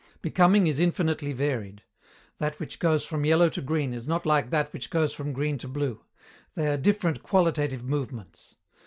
Becoming 0.23 0.65
is 0.65 0.79
infinitely 0.79 1.31
varied. 1.31 1.83
That 2.39 2.59
which 2.59 2.79
goes 2.79 3.05
from 3.05 3.23
yellow 3.23 3.49
to 3.49 3.61
green 3.61 3.93
is 3.93 4.07
not 4.07 4.25
like 4.25 4.49
that 4.49 4.73
which 4.73 4.89
goes 4.89 5.13
from 5.13 5.31
green 5.31 5.59
to 5.59 5.67
blue: 5.67 6.01
they 6.55 6.65
are 6.69 6.77
different 6.77 7.21
qualitative 7.21 7.83
movements. 7.83 8.55